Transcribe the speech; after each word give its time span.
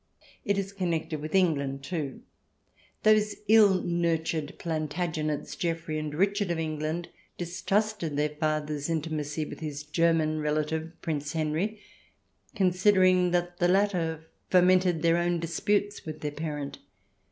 It 0.43 0.57
is 0.57 0.73
connected 0.73 1.21
with 1.21 1.35
England, 1.35 1.83
too. 1.83 2.23
Those 3.03 3.35
ill 3.47 3.83
nurtured 3.83 4.57
Plantagenets, 4.57 5.55
Geoffrey 5.55 5.99
and 5.99 6.11
Richard 6.15 6.49
of 6.49 6.57
England, 6.57 7.09
distrusted 7.37 8.17
their 8.17 8.29
father's 8.29 8.89
intimacy 8.89 9.45
with 9.45 9.59
his 9.59 9.83
German 9.83 10.39
relative, 10.39 10.91
Prince 11.03 11.33
Henry, 11.33 11.79
considering 12.55 13.29
that 13.29 13.59
the 13.59 13.67
latter 13.67 14.25
fomented 14.49 15.03
their 15.03 15.17
own 15.17 15.39
disputes 15.39 16.03
with 16.03 16.21
their 16.21 16.31
parent. 16.31 16.79